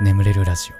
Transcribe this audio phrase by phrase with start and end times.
[0.00, 0.76] 眠れるラジオ。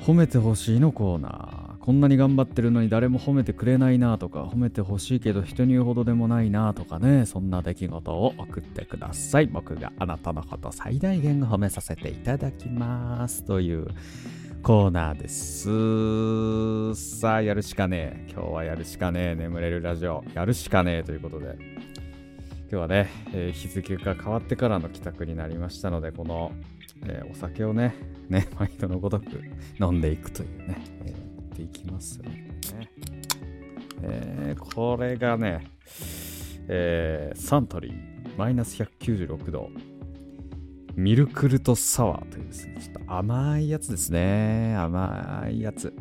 [0.00, 1.78] 褒めてほしいのコーナー。
[1.80, 7.26] こんなに頑張ってるのに誰も褒めてくれないなとか褒めてほしいけど人に言うほどでもないなとかね。
[7.26, 9.48] そんな出来事を送ってください。
[9.48, 13.42] 僕があなたのこと最大限褒めさせていただきます。
[13.42, 13.88] という
[14.62, 17.18] コーナーです。
[17.18, 18.32] さあやるしかねえ。
[18.32, 19.34] 今日はやるしかねえ。
[19.34, 20.22] 眠れるラジオ。
[20.32, 21.02] やるしかねえ。
[21.02, 21.87] ということで。
[22.70, 26.52] 今日はね、えー、日付が変わってからの帰宅になりましたので、この、
[27.06, 27.94] えー、お酒をね、
[28.28, 29.40] ね、 毎度のごとく
[29.80, 31.16] 飲んでいくというね、えー、や
[31.54, 32.46] っていきますよね。
[34.02, 35.66] えー、これがね、
[36.68, 37.94] えー、サントリー
[38.36, 39.70] マイナス196度
[40.94, 44.76] ミルクルトサワーというですね、ちょっと甘いやつですね。
[44.76, 45.94] 甘いやつ。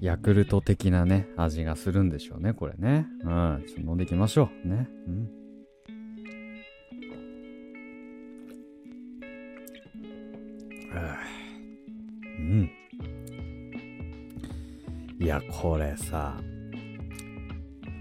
[0.00, 3.08] ヤクルト的なね、味がするんでしょうね、これね。
[3.22, 3.64] うん。
[3.66, 4.68] ちょっと飲んでいきましょう。
[4.68, 4.88] ね。
[5.08, 5.45] うん。
[12.38, 12.70] うん。
[15.18, 16.36] いや、これさ、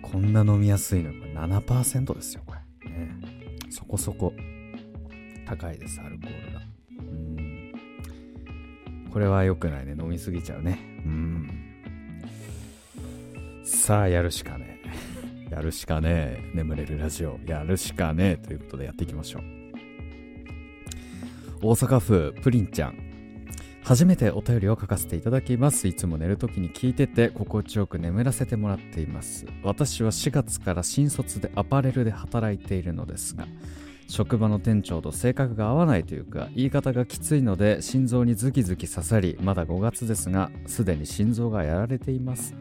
[0.01, 2.89] こんな飲みやすいの、これ7%ですよ、これ。
[2.89, 3.11] ね、
[3.69, 4.33] そこそこ
[5.45, 6.61] 高いです、アルコールが。
[6.99, 7.73] うん。
[9.11, 9.95] これは良くないね。
[9.97, 10.79] 飲みすぎちゃうね。
[11.05, 11.49] うん。
[13.63, 14.79] さあ、やるしかね
[15.49, 15.53] え。
[15.53, 16.51] やるしかねえ。
[16.53, 17.39] 眠れるラジオ。
[17.45, 18.37] やるしかねえ。
[18.37, 19.64] ということでやっていきましょう。
[21.67, 22.95] 大阪府プリンちゃん。
[23.81, 25.87] 初めてお便りを書かせていただきます。
[25.87, 29.47] いつも寝るときに聞いてて心地よく眠らせてもらっています。
[29.63, 33.47] 私は4月から新卒でアパレルで働いているのですが、
[34.07, 42.53] 職場の店長と性格が合わないというか言い方がきついので心臓にズキズキ刺さりまだ5月ですがすでに心臓がやられています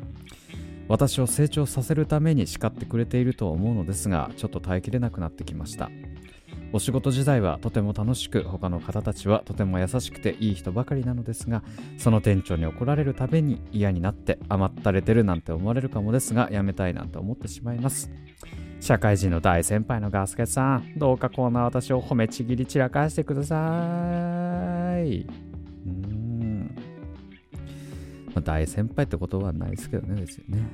[0.89, 5.91] 私を成長させるために叱ってくれていると思うのですがちょっと耐えきれなくなってきました
[6.75, 11.62] お仕事時代はとても楽しく他の方たちはとても優しくていい人ばかりなのですが
[11.98, 18.11] その店長に怒られるたびに嫌になって甘ったれてるなんて思われるかもですがやめたいなんて思ってしまいます。
[18.80, 23.57] 社会人の大先輩のガスケさんどうかこんな私を褒めちぎり散らかしてくださ
[24.98, 25.27] い。
[25.86, 26.74] うん。
[28.34, 30.67] まあ、大先輩ってことはないですけどね別にね。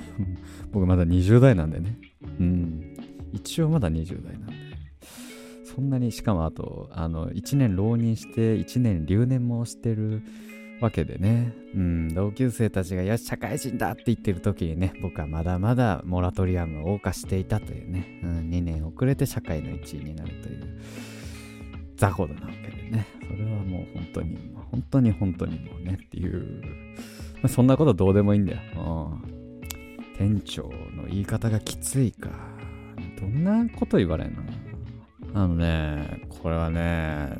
[0.72, 1.98] 僕まだ20代なんでね。
[2.40, 2.96] うん。
[3.34, 4.53] 一応まだ20代なんで。
[5.74, 10.22] そんなにしかもあとあの1年浪人して1年留年もしてる
[10.80, 20.80] わけでね、うん、同級生たちがよし社会人だって言ってる時にね僕はまだまだモラトリアムを謳歌していたというね、うん、2年遅れて社会の1位になるという
[21.96, 23.06] 雑魚なわけでね。
[23.28, 24.38] それはもう本当に
[24.70, 26.62] 本当に本当にもうねっていう、
[27.36, 28.80] まあ、そんなことどうでもいいんだよ、う
[29.24, 29.60] ん、
[30.18, 30.64] 店長
[30.96, 32.30] の言い方がきついか。
[33.20, 34.42] どんなこと言われんの？
[35.34, 37.36] あのね、これはね、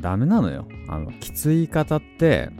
[0.00, 0.66] ダメなのよ。
[0.88, 2.50] あの、きつい言い方って、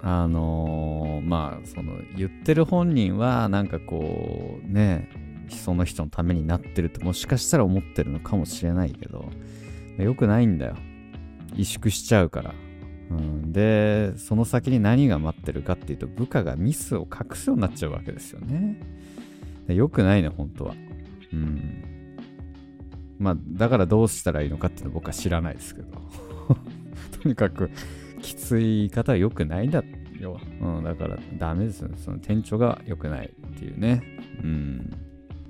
[0.00, 5.10] あのー、まあ、その、言ってる本人は、なんかこう、ね、
[5.50, 9.28] その人のためになってるってもしかしたら思ってるのかもしれないけど、
[9.98, 10.76] よくないんだよ。
[11.54, 12.54] 萎縮しちゃうから。
[13.10, 18.78] うん、で、その先に何が待ってるかっていうと、部下がミスを隠すようになっちゃうわけですよね。
[19.66, 20.74] よくないね、本当は。
[21.32, 21.97] うん。
[23.18, 25.88] まあ、だからどうしたらいいのかっていうのは僕は知らないですけど。
[27.22, 27.70] とにかく、
[28.22, 29.82] きつい方は良くないんだ
[30.20, 30.40] よ。
[30.60, 31.90] うん、だからダメですよ。
[31.96, 34.02] その店長が良くないっていうね。
[34.42, 34.90] うん。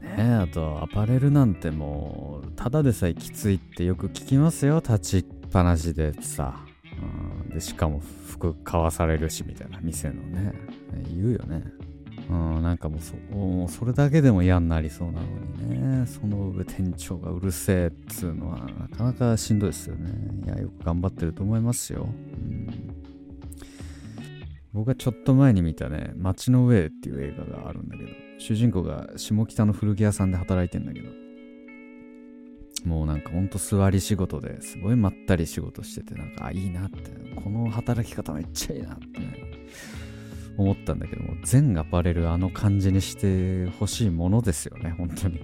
[0.00, 4.76] ねあと、アパレルなんてもう、ただでさえきついってよく聞きますよ。
[4.76, 6.60] 立ちっぱなしでさ。
[7.44, 10.52] うん、で、しかも服買わされるしみたいな店のね。
[11.08, 11.62] 言うよね。
[12.30, 15.26] うん、なんかもうそもうそれだけでも嫌になりそうなの
[15.66, 20.10] にね、その上店長がうるせえっつうのはなかなかしんどいですよね。
[20.44, 22.06] いや、よく頑張ってると思いますよ。
[22.06, 22.68] うん、
[24.74, 31.08] 僕はちょっと前に見たね、街の上っていう映画があるんだけど、主人公が下北の古着屋さんで働いてんだけど、
[32.84, 37.10] もうなんかほんと座り仕事ですごいまったり仕事してて、なんか、あ、いいなって、
[37.42, 39.48] この働き方めっちゃいいなってね。
[40.58, 45.40] 思ったんだけども全アパレルあの感じにしてほしいものですよね本当に。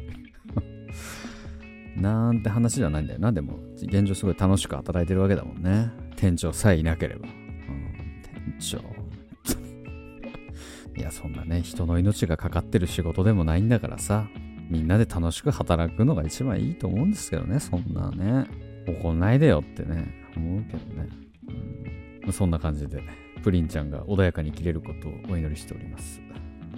[1.97, 3.21] なんて話じゃないんだよ。
[3.21, 5.93] なでも現状すごい楽しく働いてるわけだもんね。
[6.17, 7.33] 店長さえいなければ、うん、
[8.59, 8.83] 店長。
[10.99, 14.29] いやそんなね人の命がかかってる仕事でもないんだからさ。
[14.71, 18.47] みんなで楽しく働くのが一番いいと思うんですけどねそんなね。
[18.87, 21.09] 怒んないでよってね思うけどね、
[22.27, 23.03] うん、そんな感じで。
[23.45, 26.23] プリンちゃんが穏やかに生きれることをお祈りしております。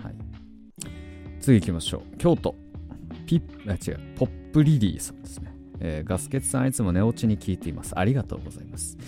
[0.02, 0.14] はい、
[1.40, 2.16] 次行きましょう。
[2.18, 2.56] 京都。
[3.24, 5.54] ピッ、あ、違う、ポップリリーさんですね。
[5.78, 7.96] えー、ガスケツさんいつも寝落ちに聞いています。
[7.96, 8.98] ありがとうございます。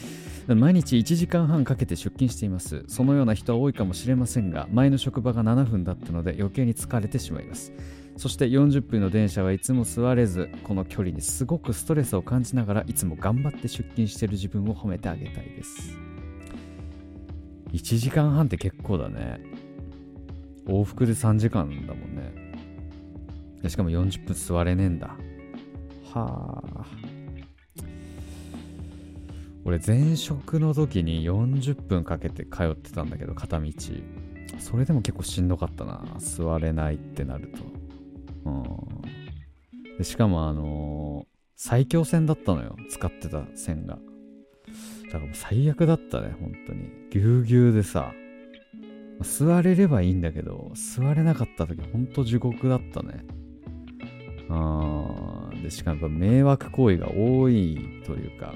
[0.46, 2.84] 毎日1時間半かけて出勤しています。
[2.86, 7.72] そのような人は多いかもしれませんが、前の職場が7分だったので余計に疲れてしまいます。
[8.16, 15.98] そして40分の電車はいつも座れず、この距離にすごくストレスを感じながらいつも頑張って出勤している自分を褒めてあげたいです。
[17.72, 19.40] 1時間半って結構だね。
[20.66, 23.68] 往復で3時間だもんね。
[23.68, 25.16] しかも40分座れねえんだ。
[26.12, 27.08] はあ。
[29.68, 33.70] 俺前職の時に40分かけて通ってたんだけど片道
[34.58, 37.52] それでも結構しんどかったな座れないってなる
[38.44, 43.98] とうんでしかもあのー、最強線だったのよ使ってた線が
[45.08, 48.12] だからもう最悪だったね本当にぎゅうぎゅうでさ
[49.22, 53.24] 座れればいいんだけど座れなかった時ほんと地獄だったね
[54.50, 58.54] あでしかもやっぱ迷惑行為が多いというか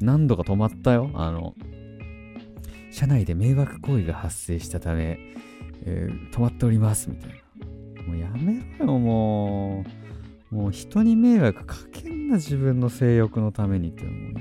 [0.00, 1.10] 何度か止まったよ。
[1.14, 1.54] あの、
[2.90, 5.18] 車内で迷惑行為が発生したため、
[5.84, 8.02] えー、止まっておりますみたいな。
[8.04, 9.84] もうやめろよ、も
[10.50, 10.54] う。
[10.54, 14.39] もう人に迷惑かけんな、自分の性欲のためにってもう、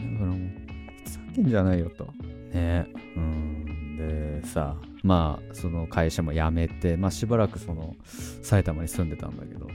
[1.30, 2.06] ふざけんじゃないよと。
[2.54, 3.98] ねうん。
[3.98, 7.96] で、さ、まあ、その会社も辞めて、まあしばらくその、
[8.42, 9.68] 埼玉に住んでたんだけど、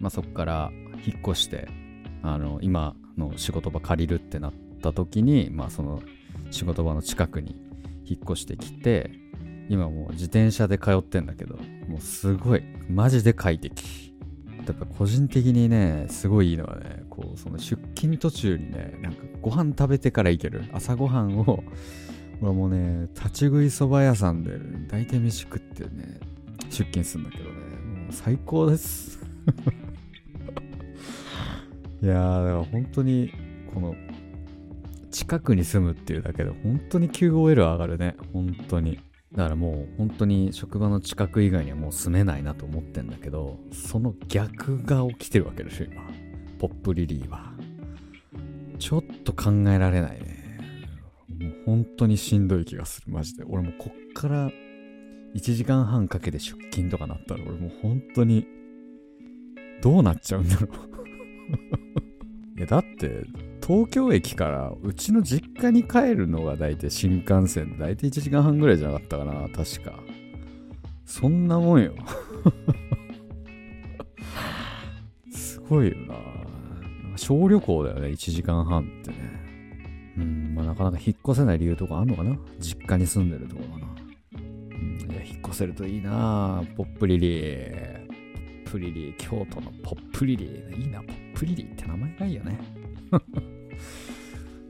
[0.00, 0.70] まあそっから
[1.06, 1.68] 引っ越して、
[2.22, 6.00] あの、今、の仕事場借りるってなった時に、まあその
[6.50, 7.56] 仕事場の近くに
[8.04, 9.10] 引っ越してきて、
[9.68, 11.56] 今もう自転車で通ってんだけど、
[11.88, 14.07] もうすごい、マジで快適。
[14.72, 20.64] やっぱ個人的にね、すごいいいのはね、こう、その出勤途中にね、なんかご飯食べてから行ける。
[20.72, 21.62] 朝ごはんを、
[22.40, 26.20] 俺もうね、立ち食いそば屋さんで大体飯食ってね、
[26.70, 29.18] 出勤するんだけどね、もう最高です。
[32.02, 33.32] いやー、だから本当に、
[33.74, 33.94] この、
[35.10, 38.14] 近くに住むっていうだけで、本当に QOL 上がるね。
[38.32, 39.00] 本当に。
[39.32, 46.02] だからもう本当に職場の近く以外にはもう住めないなと思ってんだけど、その逆が起きてるわけでしょ、今。
[46.58, 47.52] ポップリリーは。
[48.78, 50.58] ちょっと考えられないね。
[51.38, 53.44] もう本当にしんどい気がする、マジで。
[53.44, 54.50] 俺もこっから
[55.34, 58.46] 1時間半かけて出勤とかなったら、俺もう本当に、
[59.82, 60.70] どうなっちゃうんだろう
[62.58, 63.24] いや、だって、
[63.68, 69.92] 東京駅からうちの実家に帰るのが大体新幹線で大体1時間半ぐらいじゃなかったかな、確か。
[71.04, 71.92] そんなもんよ。
[75.30, 76.14] すごいよな。
[77.16, 79.16] 小旅行だよね、1時間半ってね。
[80.16, 82.38] うん、まあなかなか引っ越せない理由とかあんのかな？
[82.58, 83.86] 実家に住んでるところかな。
[84.36, 84.40] う
[85.10, 88.08] ん、いや、引っ越せるといいなポップリリー。
[88.64, 90.82] プリリー、京都のポップリリー。
[90.82, 92.58] いいな、ポップリリーって名前がいいよね。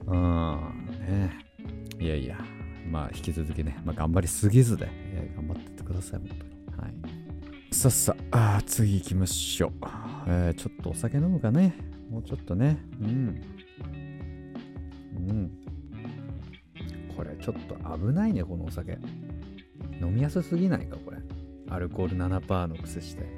[0.07, 1.45] うん、ね。
[2.01, 2.39] いやいや、
[2.91, 4.89] まあ引き続きね、まあ、頑張りすぎずで、
[5.37, 6.43] 頑張ってってください、本当に。
[6.81, 7.75] はい。
[7.75, 9.71] さっさあ、次行きましょう。
[10.27, 11.75] えー、ちょっとお酒飲むかね。
[12.11, 12.79] もうちょっとね。
[13.01, 13.43] うん。
[15.17, 15.51] うん。
[17.17, 18.99] これちょっと危ないね、このお酒。
[20.01, 21.19] 飲みやすすぎないか、これ。
[21.71, 23.23] アルコール7%の癖して。
[23.23, 23.29] こ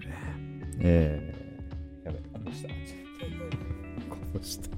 [0.00, 0.14] れね
[0.80, 2.99] えー、やべ、こぼした。
[4.32, 4.68] こぼした。
[4.68, 4.76] こ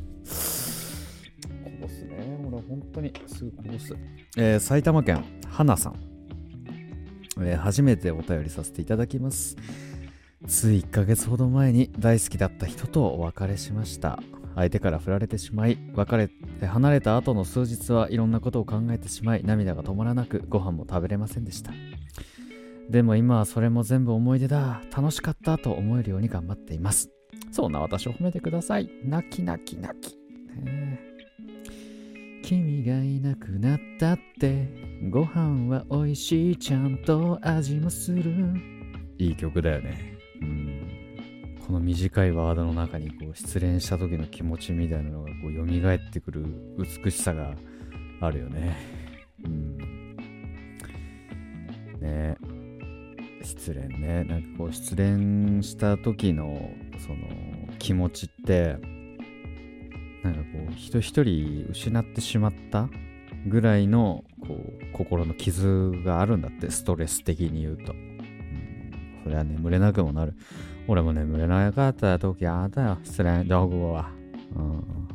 [1.80, 2.38] ぼすね。
[2.48, 3.94] 俺本当にすぐこぼす。
[4.36, 5.96] えー、埼玉県、花さん。
[7.40, 9.56] えー、初めてお便りさせていただきます。
[10.46, 14.18] つい1ヶ月ほど前に大好きだった人とお別れしました。
[14.54, 21.72] 相手から振られてしまい、別れて離れた後の数日はいろんなことを考えてしまい、涙が止まらなくご飯も食べれませんでした。
[22.90, 24.82] でも今はそれも全部思い出だ。
[24.94, 27.10] 楽しかったと思えるように頑張っています。
[27.52, 28.90] そんな私を褒めてください。
[29.04, 30.16] 泣き泣き泣き。
[32.42, 34.68] 君がいなくなったって
[35.10, 38.32] ご飯は美味しいちゃんと味もする。
[39.18, 40.18] いい曲だよね。
[40.40, 41.58] うん。
[41.66, 46.44] この短いワードの中にこう失恋した時の気持ちみたいなのがこう蘇ってくる
[47.04, 47.54] 美しさが
[48.20, 48.76] あるよね。
[49.44, 49.76] うん。
[52.00, 52.36] ね
[53.52, 54.24] 失恋ね。
[54.24, 57.16] なんかこう失恋した時のその
[57.78, 58.76] 気持ちって
[60.22, 62.88] なんかこう人一人失ってしまった
[63.46, 70.34] ぐらいのこう心の傷があるんだってストレス的に言うと、うん、それは眠れなくもなる。
[70.88, 74.10] 俺も眠れなかった時あったよ失恋どこは
[74.56, 75.08] うん。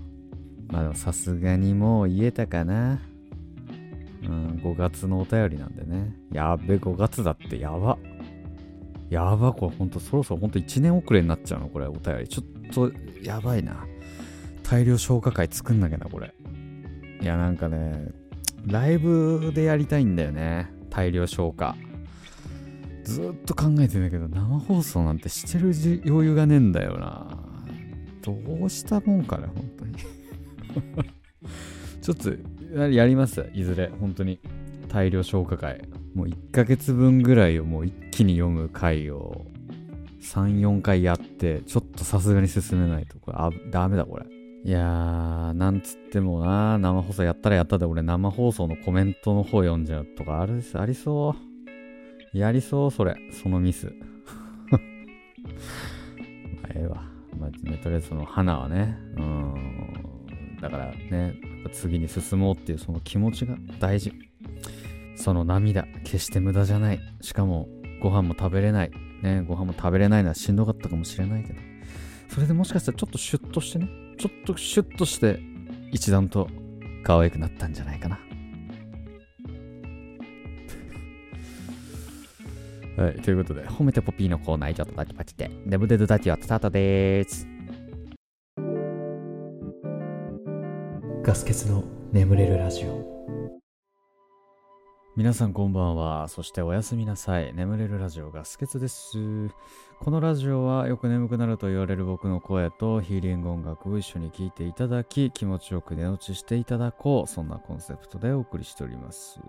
[0.69, 2.99] まあでもさすがにもう言えたかな。
[4.23, 6.13] うん、5月のお便りなんでね。
[6.31, 7.97] やべ、5月だってやば。
[9.09, 12.27] やば、これほんとそろそろほんと1年遅れになっちゃうのこれ、お便り。
[12.27, 13.85] ちょっと、やばいな。
[14.63, 16.33] 大量消化会作んなきゃな、これ。
[17.21, 18.11] いや、なんかね、
[18.65, 20.69] ライブでやりたいんだよね。
[20.89, 21.75] 大量消化。
[23.03, 25.73] ずっと考えてんだけど、生放送なんてしてる
[26.05, 27.37] 余裕がねえんだよな。
[28.21, 29.95] どうしたもんかね、本当に。
[32.01, 32.33] ちょっと、
[32.89, 33.49] やります？
[33.53, 34.39] いずれ、本当に。
[34.89, 35.81] 大量消化会。
[36.17, 39.45] もう1ヶ月分ぐらいをもう一気に読む回を
[40.19, 43.19] 3、4回やって、ちょっとさすがに進めないと。
[43.19, 44.25] これ、あ、ダメだ、これ。
[44.65, 51.35] いやー、なんつってもな、生放送やったらやったで、俺生放送のコメントの方読んじゃうとかあるありそ
[52.33, 52.37] う。
[52.37, 53.15] やりそう、それ。
[53.31, 53.93] そのミス。
[54.71, 54.81] まあ、
[56.73, 57.03] ええわ。
[57.39, 59.53] まあ、とりあえずその花はね、うん。
[60.59, 61.35] だからね、
[61.71, 64.26] 次に進もうっていうその気持ちが大事。
[65.17, 66.99] その涙、決して無駄じゃない。
[67.21, 67.67] しかも、
[68.01, 68.91] ご飯も食べれない。
[69.23, 71.59] ね、ご飯も食べれないのはしんどかったかもしれないけど。
[72.29, 75.39] それでもしかしたらちょっとシュッとしてね、ちょっとシュッとして
[75.91, 76.47] 一段と
[77.03, 78.19] 可愛くなったんじゃないかな。
[83.03, 87.47] はい、ということで、褒めてポピーのコーナー以上とパチパチで、デブデドダチはスタートでーす。
[91.23, 93.36] ガス欠の眠れるラジオ。
[95.17, 96.27] 皆さんこんばんは。
[96.27, 97.51] そしておやすみなさい。
[97.51, 99.49] 眠れるラジオガスケツです。
[99.99, 107.27] このラジオはよく眠くなると言われる僕の声とヒーリング音楽を一緒に聴いていただき、気持ちよく寝落ちしていただこう。
[107.27, 109.39] そんなコンセプトでお送りしております。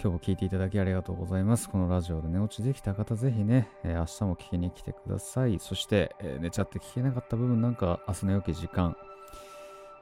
[0.00, 1.68] 今日も聴いていただきありがとうございます。
[1.68, 5.58] このラジオで寝落ちできた方、ぜひね、え、明日も聞きに来てください。
[5.58, 8.96] そして、え、寝ちゃって聞けなかった部分なんか明日の良き時間、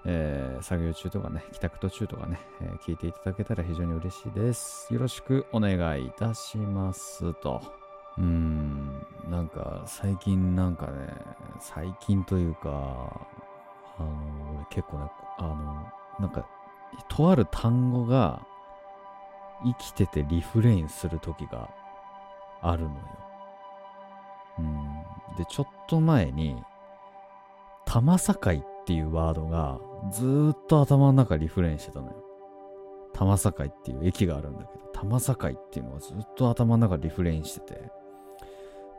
[0.05, 4.93] えー、作業中とかね、帰宅途中とかね、えー、聞いていただけたら非常に嬉しいです。
[4.93, 7.62] よろしくお願いいたしますと。
[8.19, 11.09] うーん、なんか最近なんかね、
[11.61, 13.29] 最近というか、
[13.99, 16.47] あの、俺結構ね、あの、なんか、
[17.09, 18.47] とある単語が
[19.65, 21.69] 生きててリフレインする時が
[22.62, 22.95] あるのよ。
[24.59, 25.37] うん。
[25.37, 26.62] で、ちょっと前に、
[27.85, 29.81] 玉境ってていうワードが
[30.12, 32.14] ずっと頭の中リフレインしてたのよ。
[33.12, 37.90] 玉境っていう駅があるんだけど、玉境っていうのがずっと頭の中リフレインしてて、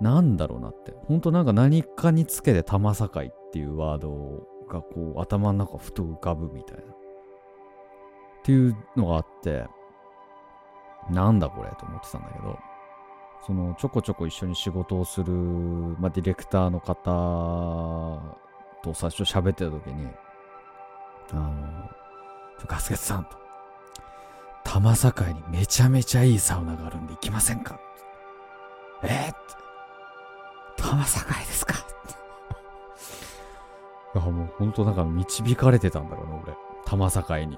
[0.02, 0.94] なんだろうなって。
[1.08, 6.84] ほんとなんか何かにつけて玉境っていうワードがこう頭の中ふと浮かぶみたいな。
[6.84, 6.86] っ
[8.44, 9.68] ていうのがあって、
[11.10, 12.58] なんだこれと思ってたんだけど、
[13.46, 18.38] そのちょこちょこ一緒に仕事をする、まあ、ディレクターの方
[18.84, 20.08] と最初喋ってた時に、
[21.32, 21.52] あの、
[22.66, 23.38] ガスケツさんと、
[24.64, 27.80] 玉境にめちゃめちゃいいサウナがあるんで行きませんか？
[29.04, 29.36] えー、っ
[30.76, 31.12] て、玉境で
[31.52, 31.74] すか？
[34.16, 36.54] いや、もう本当なんか導かれてたんだろうね、俺。
[36.86, 37.58] 玉境に。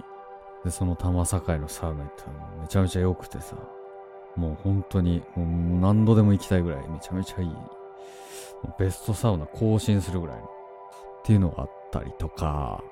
[0.66, 3.56] で、その玉境のサウナ行ったらめちゃめちゃ良くてさ、
[4.36, 5.44] もう本当に、も
[5.78, 7.50] う何度でも行きたいぐらいめちゃめちゃいい。
[8.78, 10.50] ベストサウナ更新するぐらいの。
[11.30, 12.84] っていうのがあったりとか、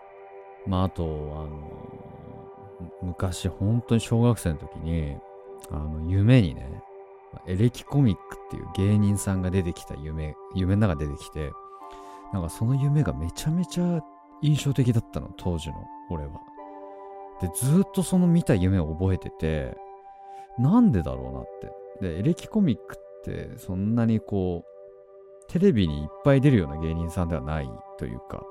[0.67, 1.07] まあ、あと、あ
[1.49, 1.49] の、
[3.01, 5.17] 昔、本当に小学生の時に、
[5.71, 6.83] あの、夢にね、
[7.47, 11.51] エレキコミックっていう芸人さんが出てきた夢、夢の中出てきて、
[12.31, 14.03] なんかその夢がめちゃめちゃ
[14.43, 15.75] 印象的だったの、当時の
[16.11, 16.33] 俺は。
[17.41, 19.75] で、ずっとその見た夢を覚えてて、
[20.59, 21.43] なんでだろうなっ
[21.99, 22.07] て。
[22.07, 24.76] で、エレキコミックってそんなにこう、
[25.47, 28.43] テレビにいっぱい出るような芸人さんではないというか、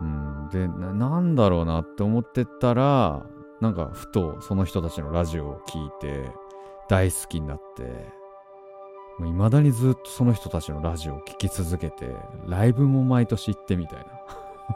[0.00, 3.24] うん、でな、なんだろうなって思ってたら、
[3.60, 6.30] なんかふとその人たちのラジオを聞いて、
[6.88, 8.12] 大好きになって、
[9.20, 12.14] いまだにずっとその人たちのラジオを聴き続けて、
[12.46, 14.04] ライブも毎年行ってみたいな。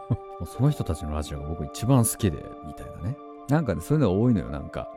[0.39, 3.19] もうその人たちのラジオが僕一番好きで、みたいなね。
[3.49, 4.89] なんかね、そういうのが多いのよ、なんか。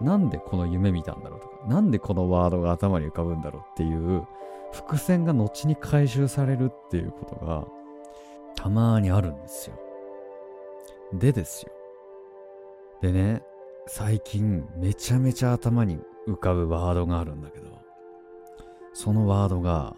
[0.00, 4.26] なんでこの夢見たんだろうとか、なんでこのワードが頭に浮かぶんだろうっていう
[4.72, 7.66] 伏線が後に回収されるっていうことが
[8.54, 9.78] たまにあるんですよ。
[11.12, 11.72] でですよ。
[13.00, 13.42] でね、
[13.86, 17.66] 最近めちゃめちゃ頭に浮かぶワードがあるんだけど、
[18.92, 19.94] そのワードが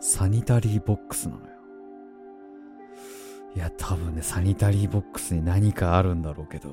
[0.00, 1.52] サニタリーボックスなのよ。
[3.54, 6.70] いや、多分ね、サニタリーボックスに何かあるんだろうけど、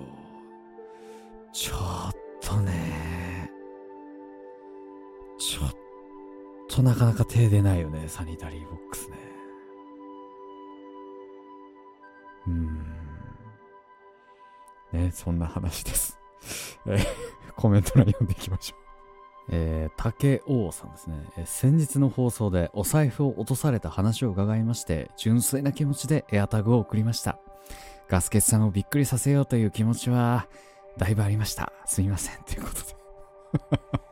[1.54, 1.76] ちょ
[2.10, 3.50] っとね、
[5.38, 5.85] ちょっ
[6.76, 9.18] となかなか手出ないよね、サニタリーボックスね。
[12.48, 12.84] うん。
[14.92, 16.20] ね、そんな話です。
[16.86, 17.00] え
[17.56, 18.80] コメント欄読んでいきましょう
[19.48, 27.40] えー、竹王さんですね、えー先日の放送でお財布を落とされた話を伺いまして、純粋な気持ちでエアタグを送りました。
[28.10, 30.48] ガスケツさんをびっくりさせようという気持ちは、
[30.98, 31.72] だいぶありました。
[31.86, 32.44] すみません。
[32.44, 34.05] ということで。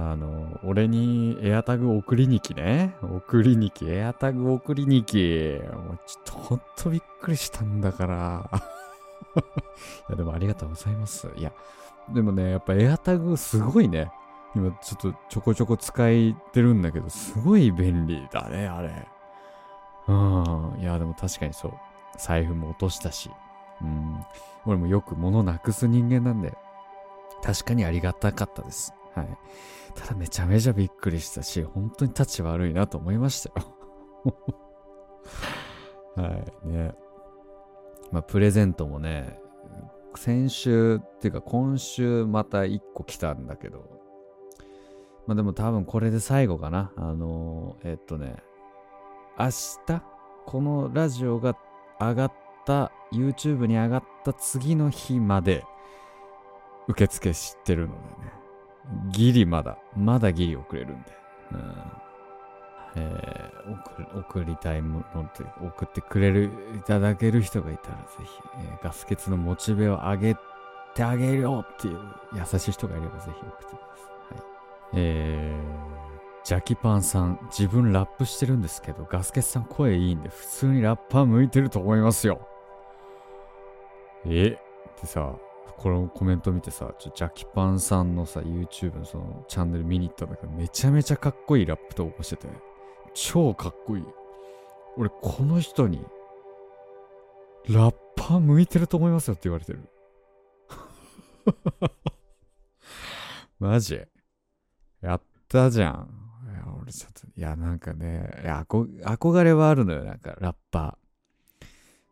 [0.00, 2.94] あの、俺にエアタグ送りに来ね。
[3.02, 5.60] 送りに来、エアタグ送りに来。
[5.72, 8.50] もうちょっとほんとびっくりしたんだから。
[10.08, 11.28] いや、でもありがとうございます。
[11.34, 11.52] いや、
[12.14, 14.12] でもね、やっぱエアタグすごいね。
[14.54, 19.08] 今ちょっとちょこちょこ使いてるんだけど、すごい便利だね、あれ。
[20.06, 20.76] うん。
[20.80, 21.72] いや、でも確かにそう。
[22.16, 23.30] 財布も落としたし。
[23.82, 24.24] うん。
[24.64, 26.56] 俺もよく物なくす人間なんで、
[27.42, 28.94] 確かにありがたかったです。
[29.18, 29.38] はい。
[29.94, 33.66] ただめちゃめちゃびっくりしたし、本当に立ち悪いなと思いましたよ。
[36.16, 36.28] は
[36.64, 36.68] い。
[36.68, 36.94] ね。
[38.10, 39.40] まあ、プレゼントもね、
[40.14, 43.98] 先週っていうか今週また1個来たんだけど、
[45.26, 46.90] まあでも多分これで最後かな。
[46.96, 48.36] あのーえっとね、
[49.38, 49.46] 明
[49.86, 50.02] 日、
[50.46, 51.56] このラジオが
[52.00, 52.32] 上がっ
[52.64, 55.64] た、YouTube に上がった次の日まで、
[56.88, 58.32] 受付知ってるのでね。
[59.10, 61.12] ギリまだ、まだギリ送れるんで。
[61.52, 61.74] うん
[62.96, 63.58] えー
[64.14, 70.36] 送りたいものという送ってくれる、いただける人がいたらぜひ、えーガス欠のモチベを上げ
[70.94, 71.98] てあげるよっていう
[72.34, 74.34] 優しい人がいればぜひ送ってください。
[74.36, 74.44] はい、
[74.94, 82.48] えー、ジャキパンさん、自分ラップしてるんですけど、ガスケツさん声いいんで、普通にラッパー向いてると思いますよ。
[84.24, 84.58] え？
[84.96, 85.34] ってさ、
[85.78, 92.48] このコメント見てさ、ちょジャキパンさんのさ、YouTube のそのチャンネル見に行ったんだけど、めちゃめちゃかっこいいラップ投稿してて、
[93.14, 94.04] 超かっこいい。
[94.96, 96.04] 俺、この人に、
[97.68, 99.88] ラッパー向いてると思いますよって言われてる。
[103.60, 104.00] マジ？
[105.00, 106.10] やったじゃん。
[106.50, 111.07] いや、俺ちょっと、いや、なんかね、いや憧憧れはあるのよ、なんか、ラッパー。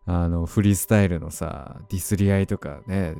[0.06, 3.16] あの、フリースタイルのさ、ディスり合いとかね、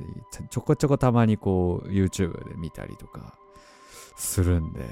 [0.51, 3.37] ちょこちょこたまにこう、YouTube で見たりとか
[4.17, 4.89] するんで、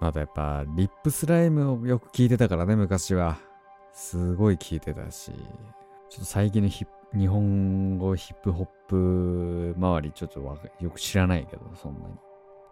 [0.00, 3.38] まだやっぱ、リップスライムをよく聞いてたからね、昔は。
[3.92, 5.32] すごい聞いてたし、
[6.08, 10.40] ちょっと最近のヒ日本語ヒップホップ周りちょっと
[10.80, 12.14] よく知らないけど、そんなに。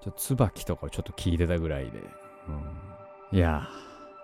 [0.00, 1.98] ちょっと椿とかをちょっと聞いてたぐらいで。
[2.48, 3.68] うん、いや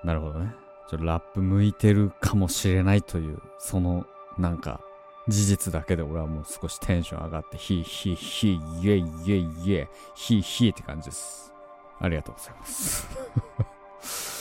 [0.03, 0.55] ー、なるほどね。
[0.89, 4.07] ちょラップ向いてるかもしれないという、その、
[4.39, 4.81] なんか、
[5.29, 11.53] 事実だけで俺はもう少しテンション上がって、ヒーヒーヒー、イエイイエイイエイ、ヒーヒーって感じです。
[11.99, 14.36] ありがとうございます。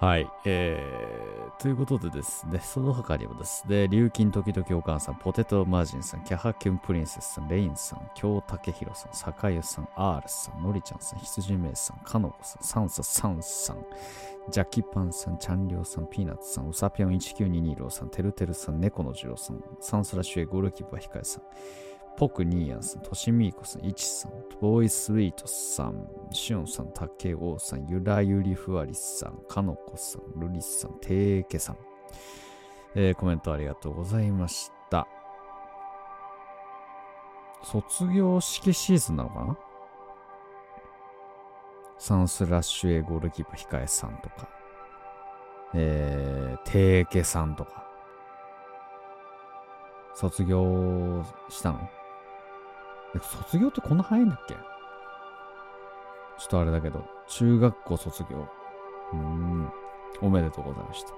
[0.00, 0.26] はい。
[0.46, 13.84] えー、ということでですね、その他にもですね、琉金時々お母さん、ポテトマージンさん、キャハキュンプリンセスさん、レインさん、京武宏さん、坂湯さん、アールさん、のりちゃんさん、羊めいさん、かのこさん、サンササンさん、
[14.50, 21.42] ジャッキパンさん、チャンリョウさん、ピーナッツさん、うさぴょん19220さん、てるてるさん、猫の次郎さん、サンスラシュエゴールキーパー控えさん、
[22.20, 31.78] ポクニーヤンさん、トシミーコさん、イチさん、ボーイスウィートさん、シオンさん、タケオさん、ゆらゆりふわりさん、かのこさん、ルリスさん、てーけさん、
[32.94, 35.08] えーコメントありがとうございました。
[37.62, 39.58] 卒業式シーズンなのかな？
[41.96, 44.46] サンスラッシュエゴールキーパー控えさんとか、
[45.72, 47.88] えー、てーけさんとか、
[50.14, 51.88] 卒業したの？
[53.18, 54.54] 卒業ってこんな早いんだっけ？
[54.54, 54.60] ちょ
[56.46, 58.46] っとあれだけど、中学校卒業。
[59.12, 59.68] うん、
[60.20, 61.10] おめでとうございました。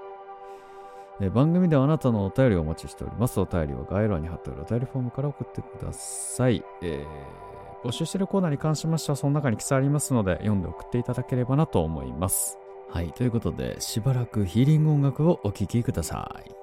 [1.20, 3.38] え番組ではあなたのお便りをお待ちしております。
[3.38, 6.64] お便りは概要欄に貼ってあるお便りフォームから送ってください。
[6.82, 7.42] えー
[7.82, 12.56] 募集しているコーナーに関しましては、その中に記載ありますので、読んで送っていただければなと思います。
[12.88, 16.61] はい、ということで、しばらくヒーリング音楽をお聴きください。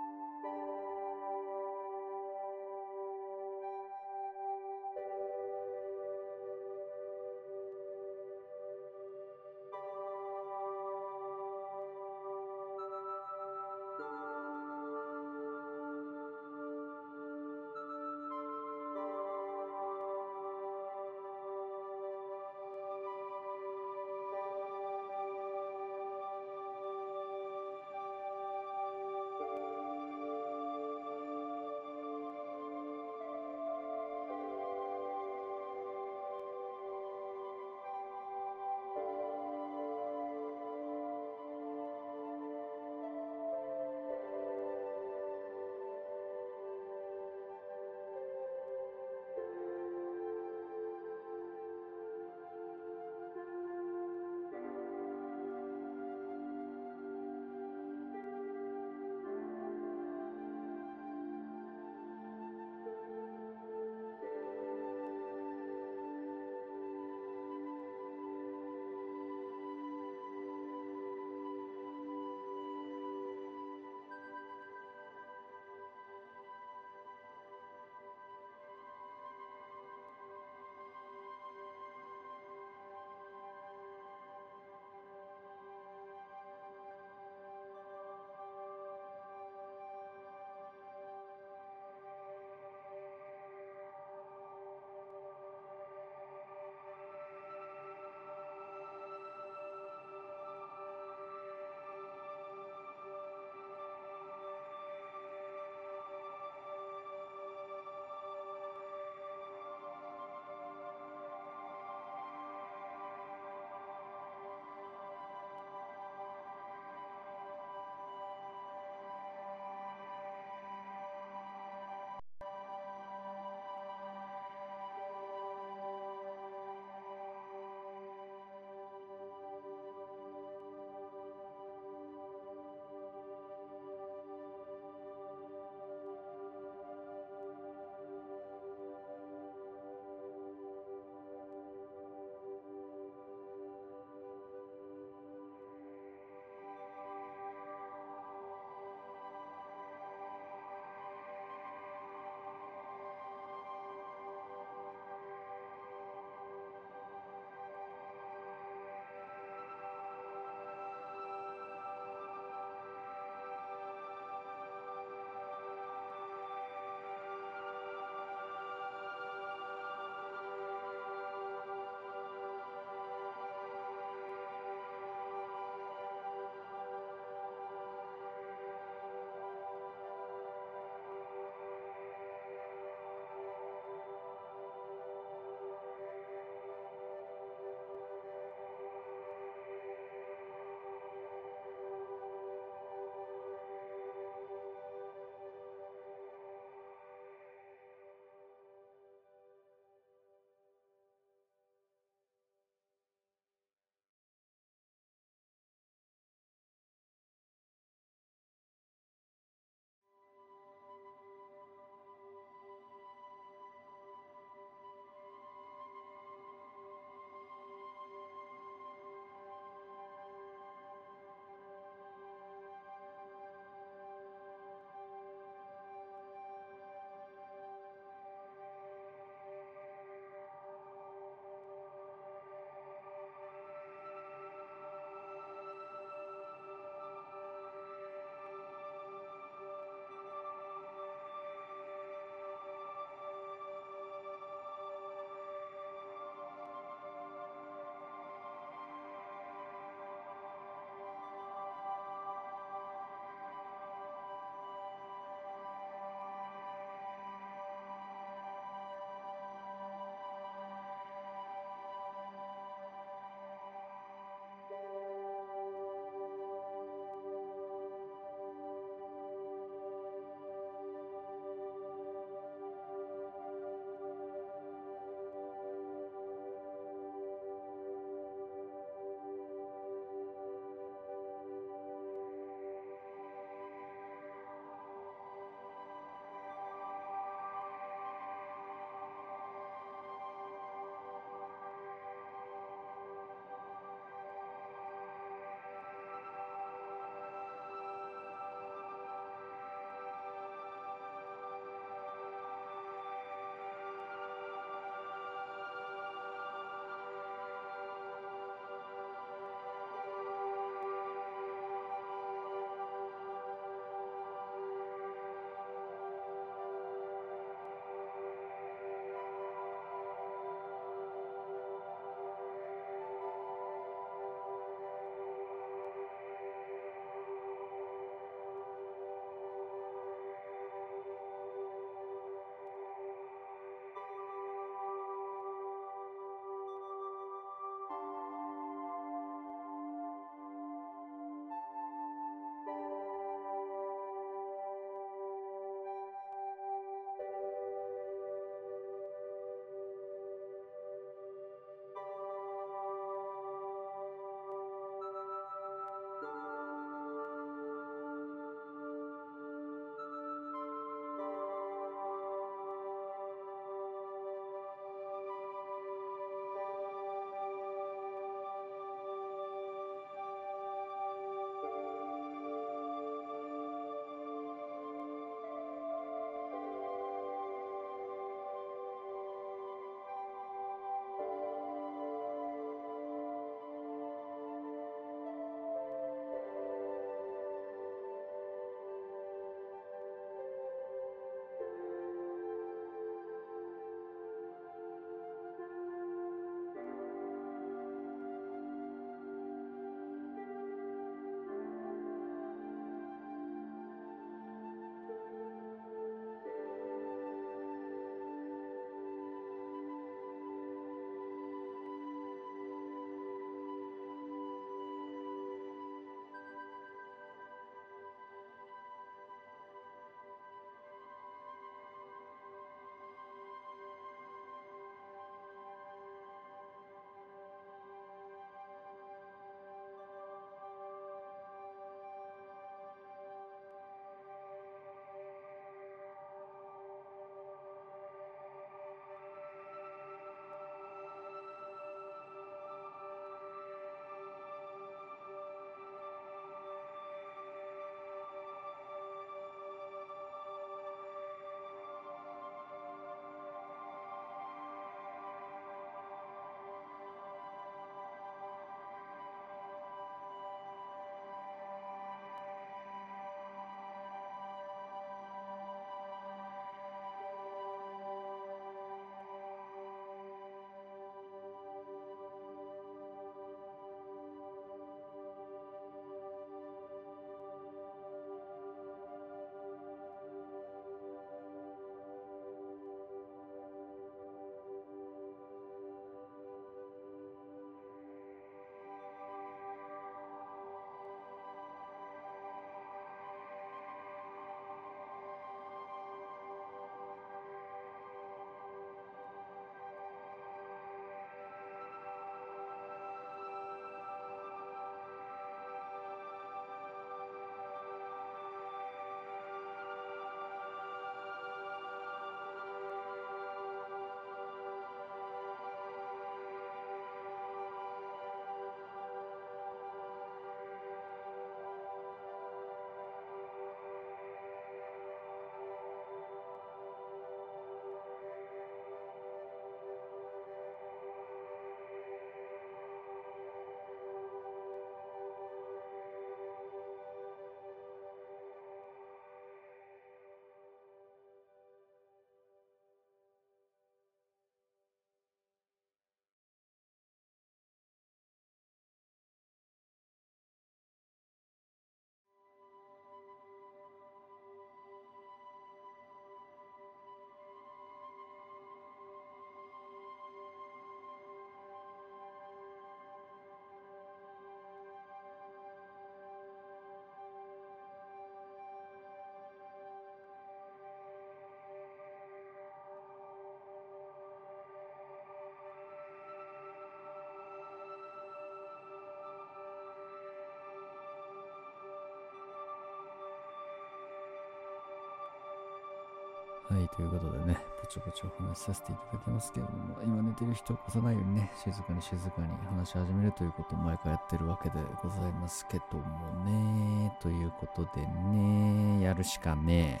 [586.80, 600.00] はい、ということでね、ぼちぼちお話しさせていただきますけれども、今寝てる人を起こさないようにね、静かに静かに話し始めるということを毎回やってるわけでございますけどもね、ということでね、やるしかね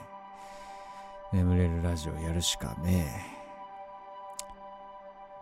[1.32, 1.36] え。
[1.36, 4.46] 眠れるラジオやるしかねえ。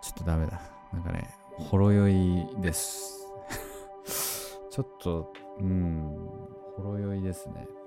[0.03, 0.61] ちょっとダメだ。
[0.93, 3.29] なんかね、ほろ酔いです。
[4.73, 6.19] ちょっと、うん、
[6.77, 7.78] ほろ酔いですね。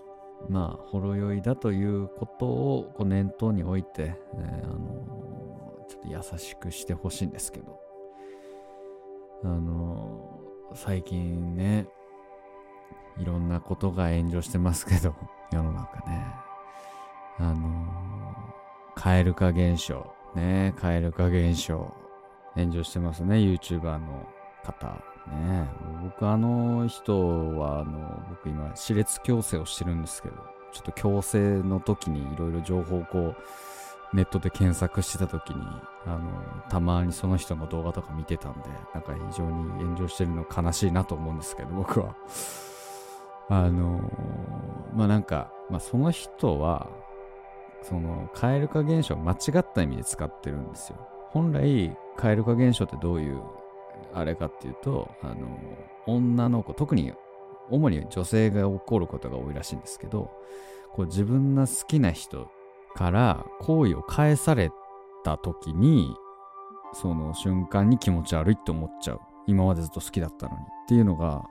[0.49, 5.31] まあ、ほろ酔いだということをこう念頭に置いて、えーあの
[5.91, 7.77] ちょっと優しくしてほしいんですけど、
[9.43, 10.39] あの
[10.73, 11.85] 最近ね、
[13.17, 15.13] いろんなことが炎上してますけど、
[15.51, 16.25] 世の中ね。
[17.39, 17.87] あの
[18.95, 21.93] 蛙化現象、ね、蛙化現象、
[22.55, 24.27] 炎上してますね、YouTuber の
[24.63, 25.03] 方。
[25.27, 25.69] ね
[26.03, 30.21] 僕あの人はあの僕今歯列矯正をしてるんです。
[30.21, 30.35] けど
[30.71, 33.35] ちょっと矯正の時にいろいろ情報をこう
[34.15, 35.61] ネットで検索してた時に
[36.05, 36.31] あの
[36.69, 38.59] たまにその人の動画とか見てたんで
[38.93, 42.15] なんか非常に炎上してるの悲しいなと思うんですけど僕は。
[43.49, 43.99] あの
[44.95, 46.87] まあなんか、まあ、その人は
[47.81, 50.95] その蛙化現象を間違った意味で使ってるんですよ。
[51.31, 53.41] 本来蛙化現象ってどういう
[54.13, 55.47] あれかっていうと、あの、
[56.07, 57.13] 女の子、特に、
[57.69, 60.31] 主に女性が起こることが多いらしいんですけど、
[60.93, 62.49] こう自分が好きな人
[62.95, 64.71] から好意を返され
[65.23, 66.13] た時に、
[66.93, 69.21] その瞬間に気持ち悪いって思っちゃう。
[69.47, 71.43] 今までずっと好きだったのにっていうのが、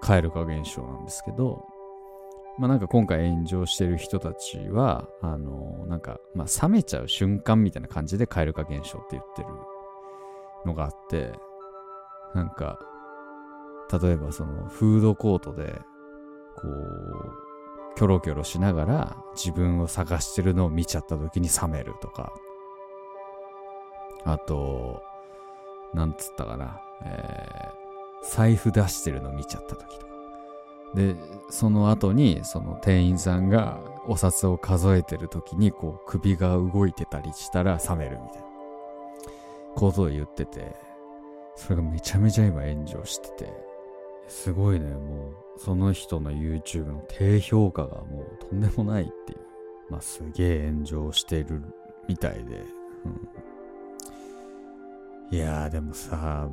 [0.00, 1.66] 蛙化現象なんですけど、
[2.58, 9.48] まあなんか今回炎上してる人たちは、あの、なんか、まあ冷めちゃう瞬間みたいな感じで蛙化現象って言ってる
[10.64, 11.32] のがあって、
[12.34, 12.78] なんか、
[14.00, 15.80] 例えばそのフードコートで、
[16.56, 17.46] こう、
[17.96, 22.32] キョロキョロしながら自分を探してるのを見ちゃった時に冷めるとか、
[24.24, 25.02] あと、
[25.94, 30.12] なんつったかな、えー、財布出してるの見ちゃった時とか。
[30.94, 31.16] で、
[31.48, 38.46] その後に、その店員さんがお札を数えてる時に、こう、首が動いてたりしたら冷めるみたいな
[39.74, 40.74] ことを言ってて、
[41.56, 43.52] それがめちゃめちゃ今炎上してて、
[44.28, 49.38] すごいね、もう、その人の YouTube の低評価がもうとんでもないっていう。
[49.88, 51.62] まあ、すげえ炎上してる
[52.08, 52.62] みたいで。
[53.04, 53.08] う
[55.34, 56.48] ん、いやー、でもさ、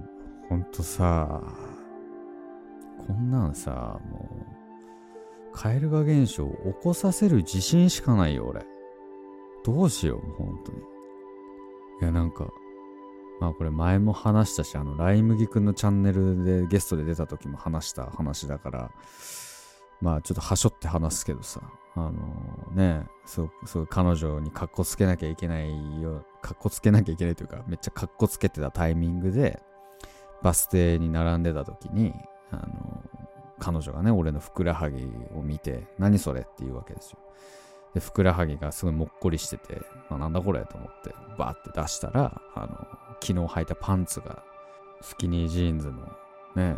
[0.49, 1.41] ほんとさ、
[3.05, 4.29] こんなんさ、も
[5.51, 8.65] う、蛙化現象を起こさせる自信しかないよ、俺。
[9.65, 10.79] どうしよう、本当に。
[10.79, 10.81] い
[12.01, 12.47] や、なんか、
[13.39, 18.91] まあこれ前も話したし、あの、ライ麦くんのチャンネルでゲストで出た時も話した話だから、
[20.01, 21.61] まあちょっとはしょって話すけどさ、
[21.95, 22.11] あの
[22.73, 29.61] ね、そう、そう彼女にカッコつけなきゃいけないよ、カッコつけなきゃいけないというか、めっちゃカッコつけてたタイミングで、
[30.41, 32.13] バス停に並んでた時に、
[32.51, 33.03] あの
[33.59, 37.19] 彼女がね、俺のふくらはぎを見て、何それって言うわけですよ。
[37.93, 42.87] で、ふくらはぎがすごいもっこりしてて、まあ、なんだこれと思って、バーって出したら、あの、
[43.21, 44.43] 昨日履いたパンツが、
[45.01, 45.97] スキニージーンズの
[46.55, 46.77] ね、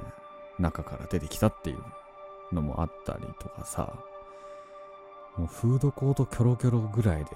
[0.59, 1.83] 中から出てきたっていう
[2.53, 3.93] のもあったりとかさ、
[5.37, 7.31] もうフードコートキョロキョロぐらいで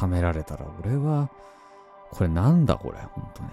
[0.00, 1.28] 冷められたら、俺は、
[2.10, 3.50] これなんだこれ、本当に。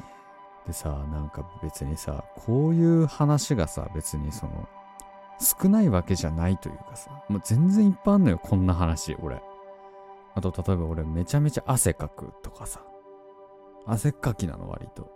[0.68, 4.68] でさ、なんか別にさ、こういう話がさ、別にその、
[5.40, 9.42] 少ないわけじゃないというかさ、もう全然いっぱいあんのよ、こんな話、俺。
[10.34, 12.82] あと、例えば俺めちゃめちゃ汗かくとかさ。
[13.86, 15.12] 汗っかきなの、割と。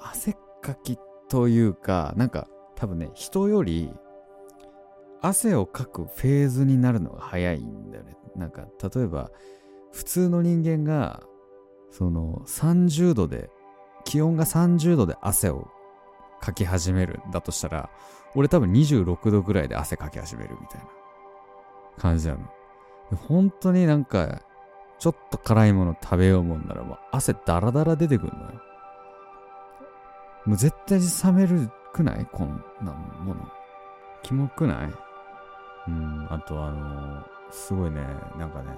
[0.00, 3.92] 汗っかきというか、なんか多分ね、人より
[5.22, 8.16] 汗をかくフェーズになるのが早いんだよね。
[8.34, 9.30] なんか、例えば、
[9.92, 11.22] 普通の人間が、
[11.90, 13.50] その30度で、
[14.04, 15.68] 気温が30度で汗を
[16.42, 17.88] かき始めるんだとしたら、
[18.34, 20.86] 俺多分26度ぐらいで汗かき始めるみたいな
[21.98, 22.40] 感じなの。
[23.28, 24.42] 本当になんか、
[24.98, 28.60] ちょっと辛いもの食べようもんなら、もう汗ダラダラ出てくるのよ。
[30.44, 30.98] もう絶対
[31.32, 32.26] 冷めるくない？
[32.32, 33.48] こんなもの。
[34.22, 34.90] キモくない？
[35.88, 38.00] うん、あとあのすごいね、
[38.38, 38.70] なんかね、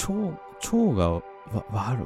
[0.00, 0.12] 腸、
[0.76, 1.22] 腸がわ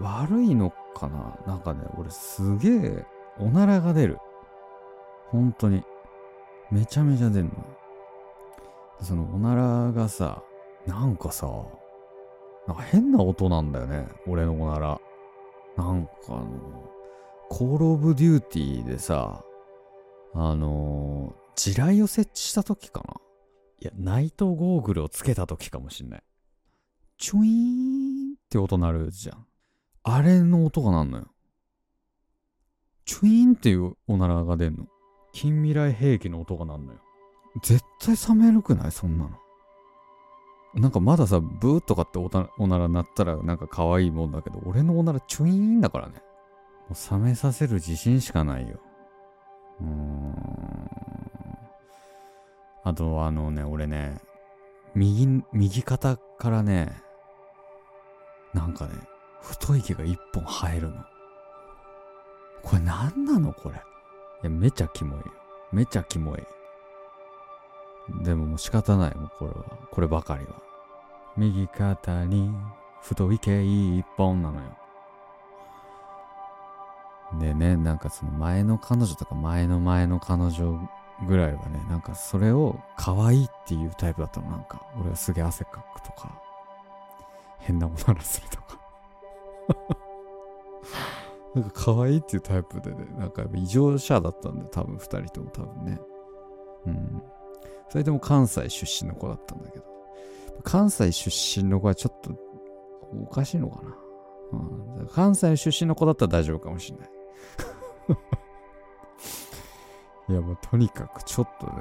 [0.01, 1.39] 悪いのかな？
[1.47, 3.07] なんかね、俺すげえ
[3.38, 4.18] おならが出る。
[5.31, 5.83] 本当に。
[6.70, 7.53] めちゃめちゃ出るの。
[9.01, 10.42] そのおならがさ、
[10.87, 11.46] なんかさ、
[12.66, 14.07] なんか変な音なんだよね。
[14.27, 15.01] 俺のおなら。
[15.77, 16.90] なんかあの、
[17.49, 19.44] コールオブデューティーでさ、
[20.35, 23.14] あの地雷を設置した時かな
[23.81, 26.22] いや、ナイトゴーグルをつけた時かもしんない。
[27.18, 29.46] チュイーンって音鳴るじゃん。
[30.02, 31.27] あれの音がなんのよ。
[33.07, 34.87] チュイーンっていうおならが出んの。
[35.33, 36.98] 近未来兵器の音がなんのよ。
[37.63, 38.92] 絶対冷めるくない？
[38.92, 39.31] そんなの。
[40.75, 42.29] なんかまださ、ブーとかってお
[42.67, 46.15] なら鳴ったらなんか可愛いもんだけど、俺のおならチュイーンだからね。
[46.88, 48.79] もう冷めさせる自信しかないよ。
[49.81, 50.35] うーん。
[52.85, 54.19] あと、あのね、俺ね、
[54.94, 56.92] 右、右肩からね、
[58.52, 58.92] なんかね、
[59.42, 60.96] 太い毛が一本生えるの。
[62.67, 63.77] これ何なのこれ？
[63.77, 63.79] い
[64.42, 65.27] や、めちゃキモいよ。
[65.73, 66.42] めちゃキモい。
[68.25, 69.54] でももう仕方ないもん、これは。
[69.92, 70.60] こればかりは。
[71.37, 72.52] 右肩に
[73.02, 74.64] 太い毛一本なのよ。
[77.40, 80.81] でね、なんかその前の彼女とか前の前の彼女
[81.29, 84.50] ぐらいはね、なんかそれを可愛いっていうタイプだったの。
[84.50, 86.33] なんか、俺はすげえ汗かくとか、
[87.60, 88.79] 変なおならするとか。
[91.57, 95.98] なんか可愛いっていうタイプでね、なんか異常者だったんで、多分二人とも多分ね。
[96.87, 97.23] うん。
[97.88, 99.85] それでも関西出身の子だったんだけど、
[100.65, 102.38] 関西出身の子はちょっと
[103.23, 103.96] おかしいのかな。
[104.52, 107.11] うん、関西出身の子だったら大丈夫かもしれない。
[110.29, 111.73] いやもうとにかくちょっとね、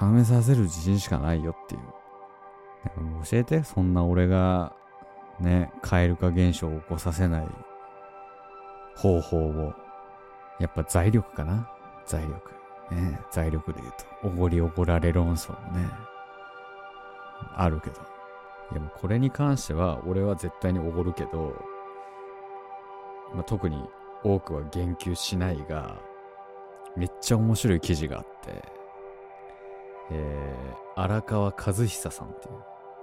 [0.00, 1.78] 冷めさせる自信しかないよってい。
[1.78, 1.82] う
[3.30, 4.74] 教えて、そんな俺が
[5.38, 7.48] ね、蛙化現象を起こさせない
[8.96, 9.74] 方法を。
[10.60, 11.68] やっぱ財力かな？
[12.06, 12.52] 財力。
[12.90, 15.90] ね、財力で言うと、おごりおごられ論争もね、
[17.54, 18.00] あるけど。
[18.72, 21.54] いやもこれに関しては、俺は絶対におごるけど、
[23.34, 23.82] まあ、特に
[24.22, 25.96] 多くは言及しないが、
[26.96, 28.62] めっちゃ面白い記事があって、
[30.10, 32.54] えー、荒川和久さんっていう、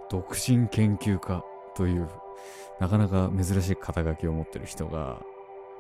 [0.09, 1.43] 独身研究家
[1.75, 2.07] という、
[2.79, 5.21] なかなか珍しい肩書きを持ってる人が、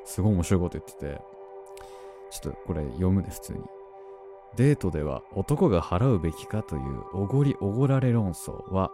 [0.05, 1.21] すごい面白いこと言ってて、
[2.31, 3.59] ちょっとこれ読むね、普通に。
[4.55, 8.91] デートでは男が払うべきかというおごりおごられ論争は、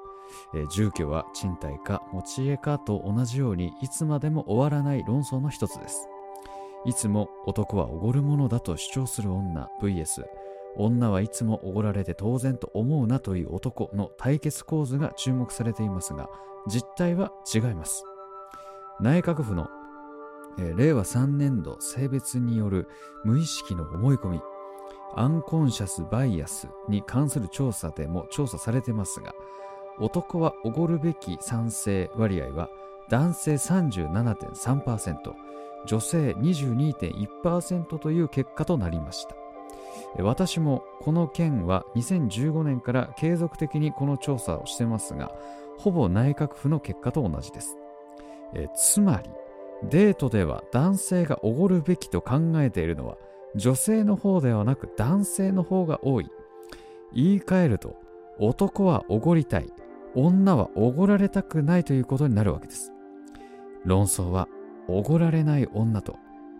[0.53, 6.07] えー、住居は賃貸か持ち家かと同じようにいつまでも終わらない論争の一つです。
[6.85, 10.25] いつも男はおごるものだと主張する女 VS
[10.77, 16.29] 女はいつもおごられて当然と思うなという男の対決構図が注目されていますが
[16.67, 18.03] 実態は違います
[18.99, 19.67] 内閣府の、
[20.59, 22.87] えー、令和3年度性別による
[23.23, 24.41] 無意識の思い込み
[25.15, 29.33] アンコンシャスバイアスに関する調査でも調査されてますが
[29.99, 32.69] 男はおごるべき賛成割合は
[33.09, 35.33] 男性37.3%
[35.85, 39.35] 女性22.1%という結果となりました。
[40.19, 45.31] 私もこの件は2015年から継続的にこの調査をしてますが
[45.77, 47.77] ほぼ内閣府の結果と同じです。
[48.53, 49.29] えつまり
[49.83, 53.17] デートでは男性がおごるべきと考えているのは
[53.55, 56.29] 女性の方ではなく男性の方が多い。
[57.13, 57.95] 言い換えると
[58.39, 59.71] 男はおごりたい。
[60.15, 62.91] 女はおごられたくないということになるわけです。
[63.85, 64.47] 論争は
[64.87, 66.17] おごられない女と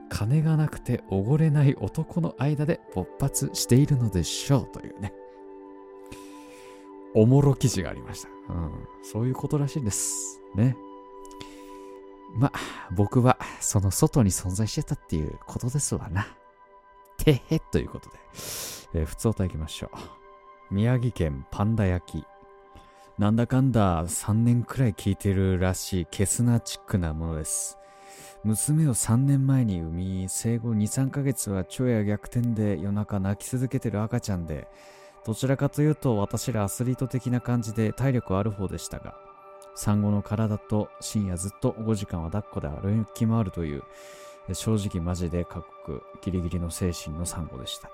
[0.09, 5.13] 金がなくておごれない男の間で勃発しているのでしょうというね。
[7.15, 10.39] おもろ記事がありました、うん、そういうことらしいんです。
[10.55, 10.77] ね。
[12.35, 12.59] まあ
[12.91, 16.27] 僕はその外に存在してたっていうことですわな。
[17.17, 18.15] てへということで、
[18.93, 20.73] えー、普通をいきましょう。
[20.73, 22.25] 宮城県パンダ焼き。
[23.17, 27.77] なんだかんだ3年くらい聞いてるらしいケスナチックなものです。
[28.43, 34.67] 娘を3年前に産み、生後2、3ヶ月は昼夜逆転で夜中泣き続けてる赤ちゃんで、
[35.25, 39.15] どちらかというと私らアスリート的な感じで体力ある方でしたが、
[39.77, 43.83] 産後の体と深夜ずっと5時間は抱っこで歩き回るという、
[44.51, 47.91] 正直マジで過酷、ギリギリの精神の産後でした。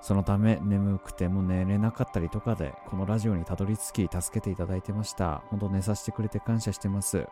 [0.00, 5.42] そのため眠くても寝れなかったりとかで、このラジオにたどり着き助けていただいてました。
[5.48, 7.26] 本当寝させてくれて感謝してます。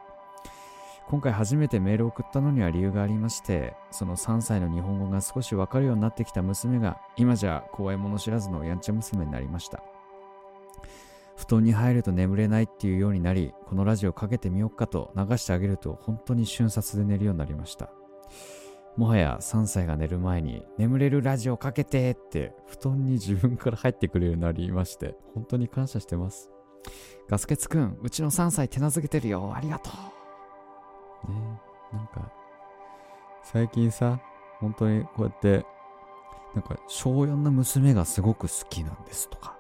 [1.09, 9.81] 今回初めてメールを送ったのには理由がありまして、その3歳の日本語が少しわかるようになってきた娘が、今じゃ怖いもの知らずのやんちゃ娘になりました。
[11.41, 17.91] 布団に入ると眠れないっていうようになり、このラジオかけてみようかと流してあげると本当に瞬殺で寝るようになりました。
[18.99, 26.51] もはや3歳が寝る前に眠れるラジオかけてって布団に自分から入ってくれるようになりまして、本当に感謝してます。
[27.26, 29.55] ガスケツくん、うちの3歳手なずけてるよ。
[29.57, 29.91] ありがと
[31.26, 31.32] う。
[31.32, 31.38] ね
[31.91, 32.30] なんか、
[33.43, 34.20] 最近さ、
[34.59, 35.64] 本当にこうやって、
[36.55, 39.59] なんか、小4の娘がすごく好きなんですとか。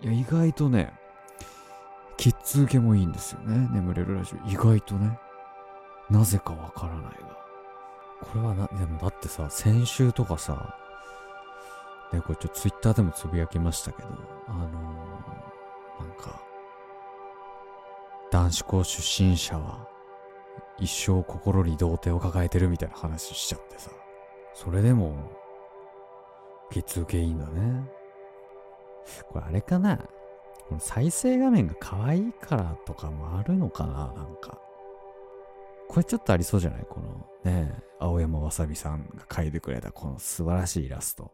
[0.00, 0.92] いや、意外とね、
[2.16, 3.68] キッズ受けもいいんですよね。
[3.72, 4.50] 眠れるラジオ。
[4.50, 5.18] 意外とね。
[6.10, 7.38] なぜかわからないが。
[8.20, 10.74] これはな、でもだってさ、先週とかさ、
[12.12, 14.08] ね、これちょっとツイッターでもつぶやきましたけど、
[14.48, 16.40] あのー、なんか、
[18.30, 19.86] 男子校出身者は
[20.78, 23.90] 一生心に童貞を抱えてるみたいな話しちゃってさ、
[24.54, 25.30] それでも、
[26.70, 27.97] キッズ受けいいんだね。
[29.30, 29.96] これあれかな？
[30.68, 34.12] この再生画面が可愛いからとかもあるのかな？
[34.14, 34.58] なんか。
[35.88, 36.86] これちょっとありそうじゃない？
[36.88, 41.32] このね、青山わさびさんが描いてくれたこの素晴らしいイラスト。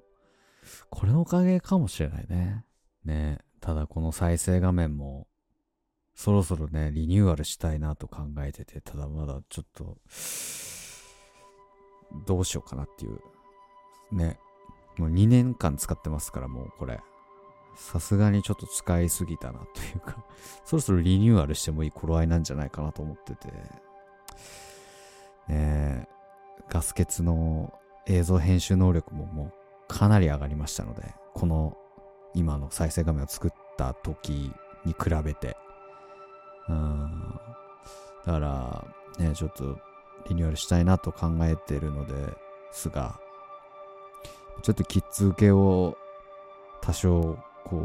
[0.90, 2.64] これのおかげかもしれないね。
[3.04, 5.26] ねただこの再生画面も、
[6.14, 9.98] そろそろね、リニューアルしたいなと考えてて、ただまだちょっと、
[12.26, 13.18] どうしようかなっていう。
[14.12, 14.38] ね。
[14.96, 17.00] もう2年間使ってますから、もうこれ。
[17.76, 20.24] さすがにちょっと使いすぎたなというか
[20.64, 23.52] そろそろリニューアルしてもいい頃合いなんじゃないかなと思ってて。
[25.48, 26.08] ね
[26.70, 27.72] ガス欠の
[28.06, 31.76] 映像編集能力ももうかなり上がりましたので、この
[32.34, 34.52] 今の再生画面を作った時
[34.84, 35.56] に比べて。
[36.68, 37.40] うん。
[38.24, 38.86] だから、
[39.18, 39.78] ね、ちょっと
[40.28, 42.14] リニューアルしたいなと考えてるので
[42.72, 43.18] すが、
[44.62, 45.96] ちょっとキッズ受けを
[46.80, 47.82] 多少こう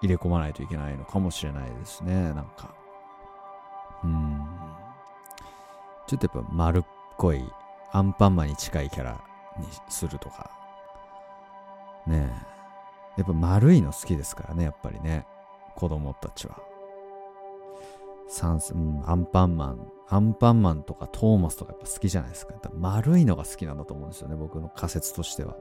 [0.00, 2.74] 入れ込まないといけないのかもしれないですね、なんか。
[4.04, 4.46] うん。
[6.06, 6.82] ちょっとやっぱ丸っ
[7.16, 7.42] こい
[7.92, 9.20] アンパンマンに近いキャラ
[9.58, 10.50] にするとか。
[12.06, 12.30] ね
[13.16, 13.20] え。
[13.20, 15.26] やっぱ丸いの好きですからね、やっぱりね。
[15.74, 16.58] 子供たちは。
[18.28, 22.54] サンス、うん、アンパンマン、アンパンマンとかトーマスとかやっぱ好きじゃないですか。
[22.74, 25.56] 丸いのが好きなんだと思うんですよね、僕の仮説としては。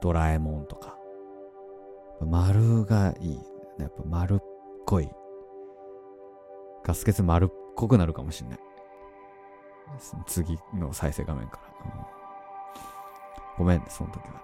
[0.00, 0.96] ドラえもんとか。
[2.20, 3.40] 丸がいい。
[3.78, 4.38] やっぱ丸っ
[4.86, 5.08] こい。
[6.84, 8.58] ガス欠丸っこくなるかもしんない。
[10.26, 11.62] 次の再生画面から。
[11.84, 14.40] うん、ごめんね、その時はね。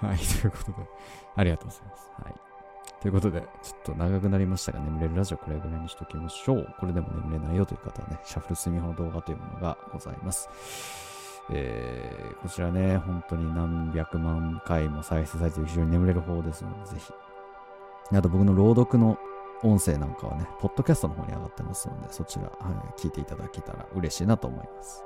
[0.08, 0.88] はい、ということで、
[1.36, 2.10] ありがとうございます。
[2.22, 2.34] はい。
[3.00, 6.74] ということで、ちょっと長くなりましたが、眠れるラジオこれぐらいにしときましょう。
[6.78, 10.48] これでも眠れないよという方はね、シャッフル睡眠法の動画というものがございます。
[11.50, 17.12] えー、こちらね、本当に何百万回も再生されて非常に眠れる方ですので、ぜひ。
[18.12, 19.18] あと僕の朗読の
[19.62, 22.50] 音声なんかはね、ポッドキャストの方に上がってますので、そちら、は
[22.98, 25.04] い、聞いていただけたら嬉しいなと思います。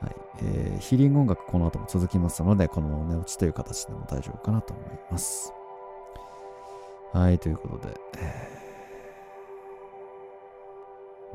[0.00, 0.16] はい。
[0.42, 5.52] えー、ヒーリング音楽この後も続きますので、このまま寝落ちという形でも大丈夫かなと思います。
[7.12, 8.48] はい、ということで、え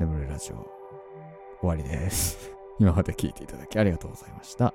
[0.00, 0.56] 眠れラジオ、
[1.60, 2.57] 終わりです。
[2.78, 4.74] 今まで聞いていただきありがとうございました。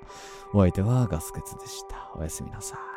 [0.52, 2.12] お相手はガスケツでした。
[2.16, 2.93] おやすみなさい。